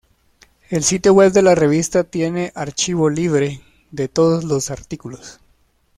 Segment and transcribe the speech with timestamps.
[0.71, 3.61] El sitio web de la revista tiene archivo libre
[3.91, 5.39] de todos los artículos.